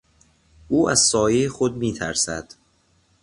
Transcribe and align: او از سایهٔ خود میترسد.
او 0.67 0.89
از 0.89 0.99
سایهٔ 1.01 1.49
خود 1.49 1.77
میترسد. 1.77 2.53